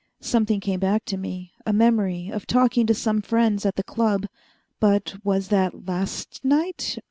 [0.21, 4.25] Something came back to me a memory of talking to some friends at the Club.
[4.79, 6.97] But was that last night?